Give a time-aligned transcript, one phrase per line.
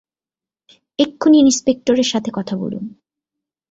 [0.99, 2.83] এক্ষুনই ইন্সপেক্টরের সাথে কথা বলুন।